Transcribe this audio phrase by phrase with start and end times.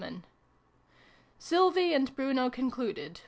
[0.01, 0.23] 407
[1.37, 3.19] SYLVIE AND BRUNO CONCLUDED.